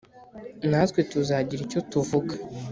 na 0.69 0.81
twe 0.89 1.01
tuzagira 1.11 1.61
icyo 1.67 1.81
tuvuga, 1.91 2.33